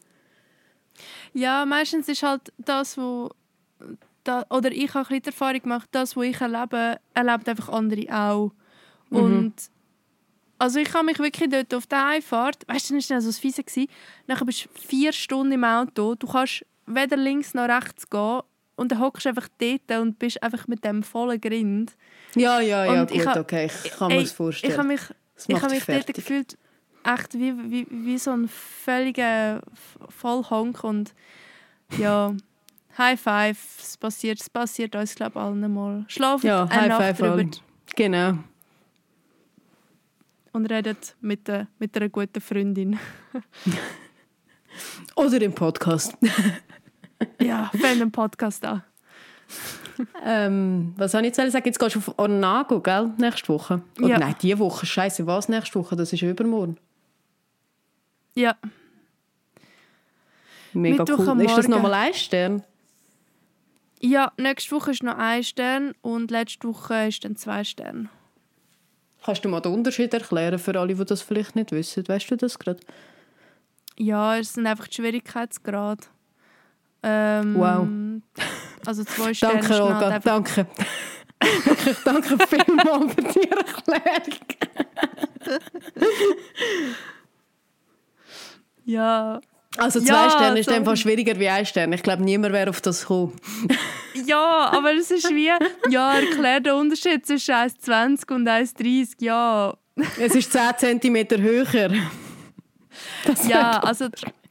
[1.34, 3.30] Ja, meistens ist halt das, wo...
[4.24, 8.14] Da, oder ich habe ein die Erfahrung gemacht, das, was ich erlebe, erlebt einfach andere
[8.14, 8.52] auch.
[9.10, 9.18] Mhm.
[9.18, 9.54] Und
[10.60, 13.32] also ich habe mich wirklich dort auf der Einfahrt, weißt du, dann war das so
[13.32, 13.64] fiese.
[13.64, 13.88] Gewesen.
[14.26, 18.42] Nachher bist du vier Stunden im Auto, du kannst weder links noch rechts gehen
[18.78, 21.98] und dann hockst du einfach dort und bist einfach mit dem vollen Grind.
[22.36, 24.72] Ja, ja, ja, und gut, ich okay, ich kann mir das vorstellen.
[24.72, 25.02] Ich habe mich,
[25.48, 26.58] ich habe mich dort gefühlt,
[27.04, 29.62] echt wie, wie, wie so ein völliger
[30.10, 31.14] Vollhonk und
[31.98, 32.34] ja,
[32.98, 36.06] High Five, es passiert, es passiert uns, glaube ich, allen mal.
[36.08, 37.50] Schlafen ja, eine High Five drüber.
[37.96, 38.38] Genau.
[40.52, 43.00] Und redet mit, der, mit einer guten Freundin.
[45.16, 46.16] Oder im Podcast.
[47.42, 48.84] ja, fängt einen Podcast an.
[50.24, 51.66] ähm, was soll ich jetzt sagen?
[51.66, 53.12] Jetzt gehst du auf Ornago, gell?
[53.18, 53.82] Nächste Woche.
[54.00, 54.20] Oder ja.
[54.20, 54.86] nein, diese Woche.
[54.86, 55.96] Scheiße, was nächste Woche?
[55.96, 56.78] Das ist übermorgen.
[58.36, 58.56] Ja.
[60.74, 61.42] Mega Mittwoch cool.
[61.42, 62.64] Ist das nochmal ein Stern?
[64.00, 68.10] Ja, nächste Woche ist noch ein Stern und letzte Woche ist dann zwei Sterne.
[69.24, 72.08] Kannst du mal den Unterschied erklären für alle, die das vielleicht nicht wissen?
[72.08, 72.80] Weißt du das gerade?
[73.98, 76.04] Ja, es sind einfach die Schwierigkeitsgrade.
[77.04, 77.88] Ähm, wow.
[78.86, 79.62] Also zwei Sterne.
[79.62, 80.68] Danke, Olga, danke.
[81.66, 84.40] Wirklich, danke vielmals für die Erklärung.
[88.86, 89.40] ja.
[89.78, 91.94] Also zwei ja, Sterne ist einfach schwieriger wie ein Stern.
[91.94, 93.40] Ich glaube, niemand wäre auf das gekommen.
[94.26, 95.52] ja, aber es ist wie,
[95.92, 99.76] ja, erklär den Unterschied zwischen 1,20 und 1,30, ja.
[100.20, 101.92] es ist 10 cm höher.
[103.26, 104.10] Das ja, also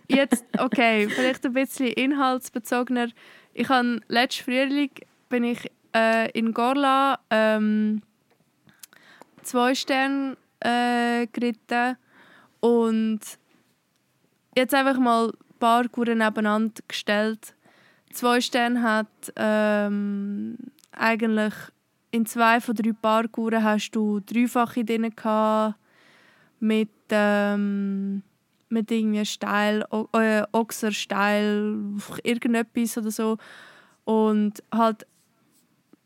[0.09, 3.09] jetzt, okay, vielleicht ein bisschen inhaltsbezogener.
[3.55, 4.91] Ich habe letzten Frühling
[5.29, 8.03] bin ich äh, in Gorla ähm,
[9.43, 11.97] zwei Sterne äh, geritten
[12.61, 13.21] und
[14.57, 17.55] jetzt einfach mal ein paar Kuren nebeneinander gestellt.
[18.13, 20.57] Zwei Sterne hat ähm,
[20.93, 21.55] eigentlich
[22.11, 25.77] in zwei von drei Parkuhren hast du dreifache drin gehabt,
[26.61, 28.23] mit ähm,
[28.69, 31.77] mit irgendwie steil, äh, Ochser steil,
[32.23, 33.39] irgendetwas oder so.
[34.05, 35.07] Und halt,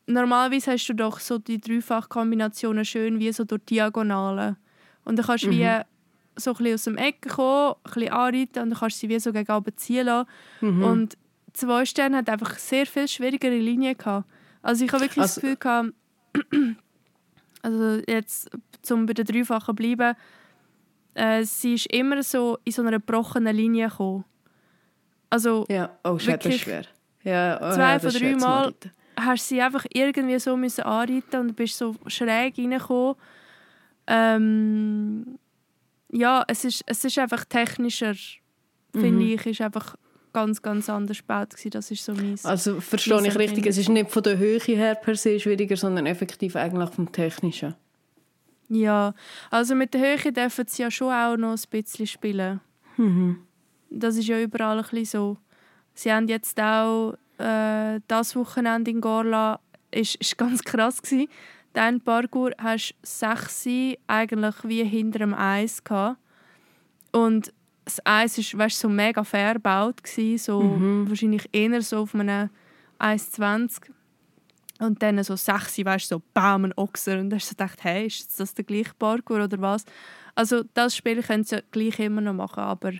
[0.06, 4.56] normalerweise hast du doch so die Dreifachkombinationen schön wie so durch Diagonalen.
[5.04, 5.52] Und dann kannst du mhm.
[5.52, 5.80] wie
[6.36, 9.20] so ein aus dem Eck kommen, ein bisschen anreiten und dann kannst du sie wie
[9.20, 10.28] so gegen oben ziehen lassen.
[10.60, 10.84] Mhm.
[10.84, 11.18] Und
[11.52, 14.28] zwei Sterne hat einfach sehr viel schwierigere Linien gehabt.
[14.62, 15.92] Also ich habe wirklich also, das Gefühl gehabt,
[17.62, 18.50] also jetzt,
[18.90, 20.16] um bei den Dreifachen bleiben,
[21.20, 24.24] äh, sie ist immer so in so einer gebrochenen Linie gekommen.
[25.28, 26.84] Also ja, oh, wirklich schwer.
[27.22, 28.74] Ja, oh, zwei ja, von drei Mal
[29.16, 33.16] hast sie einfach irgendwie so müssen anreiten und bist so schräg reingekommen.
[34.06, 35.38] Ähm,
[36.10, 38.14] ja, es ist, es ist einfach technischer,
[38.94, 39.00] mhm.
[39.00, 39.96] finde ich, ist einfach
[40.32, 41.70] ganz, ganz anders gebaut gewesen.
[41.70, 44.94] Das ist so mein Also verstehe ich richtig, es ist nicht von der Höhe her
[44.94, 47.74] per se schwieriger, sondern effektiv eigentlich vom Technischen.
[48.70, 49.14] Ja,
[49.50, 52.60] also mit der Höhe dürfen sie ja schon auch noch ein bisschen spielen.
[52.96, 53.38] Mhm.
[53.90, 55.36] Das ist ja überall ein bisschen so.
[55.92, 59.58] Sie haben jetzt auch äh, das Wochenende in Gorla
[59.90, 61.28] ist, ist ganz krass gewesen.
[61.72, 63.66] Dein Parkour hast sechs
[64.06, 66.18] eigentlich wie hinter dem Eis gehabt.
[67.12, 67.52] und
[67.84, 70.00] das Eis ist weißt, so mega fair gebaut
[70.36, 71.08] so mhm.
[71.08, 72.50] wahrscheinlich eher so auf einem
[73.00, 73.90] 1,20
[74.80, 77.18] und dann so sechs, weißt du, so Baum und Ochser.
[77.18, 79.84] Und dann hast du gedacht, hey, ist das der gleiche Parkour oder was?
[80.34, 82.92] Also das Spiel können sie gleich immer noch machen, aber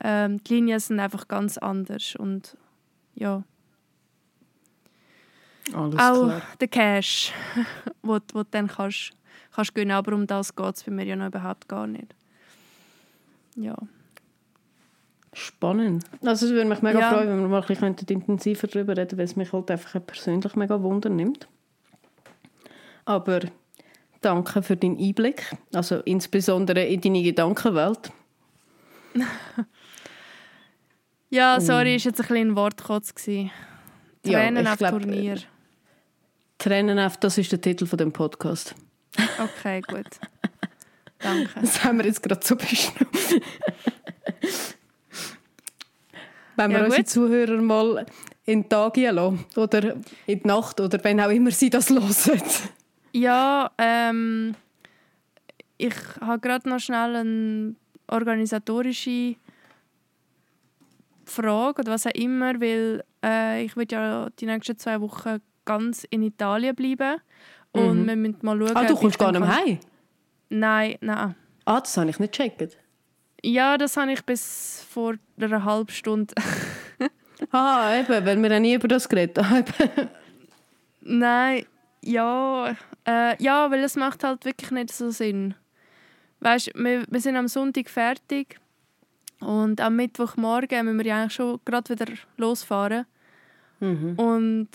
[0.00, 2.56] ähm, die Linien sind einfach ganz anders und
[3.14, 3.42] ja.
[5.72, 6.42] Alles Auch klar.
[6.60, 7.32] der Cash,
[8.02, 9.12] wo, wo du dann kannst,
[9.52, 12.14] kannst gewinnen, aber um das geht es bei mir ja noch überhaupt gar nicht.
[13.56, 13.76] Ja.
[15.34, 16.04] Spannend.
[16.24, 17.12] Also es würde mich mega ja.
[17.12, 20.54] freuen, wenn wir mal ein bisschen intensiver darüber reden weil es mich halt einfach persönlich
[20.54, 21.48] mega Wunder nimmt.
[23.04, 23.40] Aber
[24.20, 28.12] danke für deinen Einblick, also insbesondere in deine Gedankenwelt.
[31.30, 35.38] ja, sorry, ist jetzt ein bisschen ein Wortkotz Tränen ja, auf glaub, Turnier.
[36.58, 38.74] Tränen auf, das ist der Titel von dem Podcast.
[39.38, 40.06] Okay, gut.
[41.18, 41.60] Danke.
[41.60, 43.42] Das haben wir jetzt gerade so bestimmt.
[46.56, 47.10] Wenn wir Ja, unsere gut.
[47.10, 48.06] Zuhörer mal
[48.46, 49.44] in den Tag lassen.
[49.56, 49.94] Oder
[50.26, 50.80] in die Nacht.
[50.80, 52.42] Oder wenn auch immer sie das hören.
[53.12, 54.54] Ja, ähm,
[55.78, 57.74] ich habe gerade noch schnell eine
[58.08, 59.36] organisatorische
[61.24, 66.04] Frage oder was auch immer, weil äh, ich will ja die nächsten zwei Wochen ganz
[66.10, 67.20] in Italien bleiben
[67.72, 68.06] und Mhm.
[68.06, 68.76] wir müssen mal schauen.
[68.76, 69.78] Ah, du kommst gar nicht mehr heim?
[70.50, 71.34] Nein, nein.
[71.64, 72.76] Ah, das habe ich nicht gecheckt.
[73.44, 76.34] Ja, das habe ich bis vor einer halben Stunde.
[77.50, 79.66] Ah, eben, wenn wir ja nie über das geredet haben.
[81.02, 81.66] Nein,
[82.02, 82.74] ja,
[83.06, 85.54] äh, ja, weil es macht halt wirklich nicht so Sinn.
[86.40, 88.58] Weißt, wir, wir sind am Sonntag fertig
[89.40, 93.04] und am Mittwochmorgen müssen wir ja eigentlich schon gerade wieder losfahren.
[93.80, 94.14] mhm.
[94.16, 94.68] Und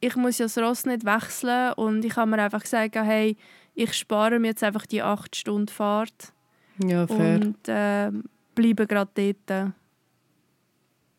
[0.00, 3.36] ich muss ja das Ross nicht wechseln und ich habe mir einfach gesagt, hey,
[3.74, 6.34] ich spare mir jetzt einfach die acht Stunden Fahrt
[6.82, 7.40] Ja, fair.
[7.40, 8.10] und äh,
[8.54, 9.72] bleibe gerade dort.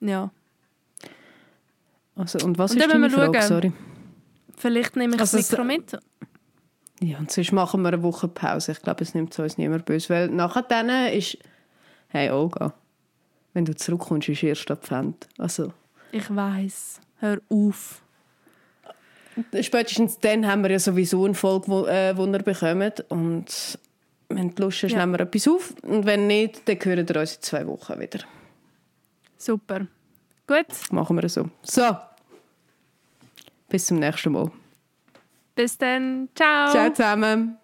[0.01, 0.31] Ja,
[2.15, 3.39] Also, und was Und ist deine Frage?
[3.41, 3.47] schauen.
[3.47, 3.73] Sorry.
[4.57, 5.97] vielleicht nehme ich Also das Mikro mit.
[6.99, 8.71] Ja, und sonst machen wir eine Woche Pause.
[8.73, 10.09] Ich glaube, es nimmt uns niemand böse.
[10.09, 11.37] Weil nachher dann ist...
[12.09, 12.73] Hey, Olga,
[13.53, 15.27] wenn du zurückkommst, ist erst Advent.
[15.37, 15.71] Also,
[16.11, 16.99] Ich weiß.
[17.19, 18.01] Hör auf.
[19.61, 23.05] spätestens dann haben wir ja sowieso eine Folge, wo, äh, die ihr bekommt.
[23.09, 23.79] Und
[24.35, 24.99] wenn du Lust hast, Ja.
[24.99, 25.73] nehmen wir etwas auf.
[25.83, 28.19] Und wenn nicht, dann hören wir uns in zwei Wochen wieder.
[29.37, 29.87] Super.
[30.47, 31.49] Gut, Machen wir so.
[31.63, 31.95] So.
[33.69, 34.51] Bis zum nächsten Mal.
[35.55, 36.27] bis dann.
[36.35, 36.71] Ciao.
[36.71, 37.57] Ciao zusammen.